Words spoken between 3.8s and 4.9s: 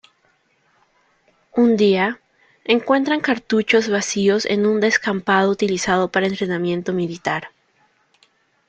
vacíos en un